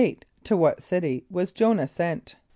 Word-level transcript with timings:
= 0.25 0.43
To 0.45 0.57
what 0.57 0.81
city 0.81 1.25
was 1.29 1.51
J[=o]´nah 1.51 1.87
sent? 1.87 2.35